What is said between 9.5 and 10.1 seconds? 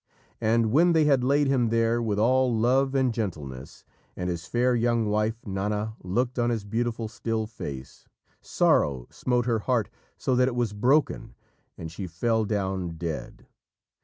heart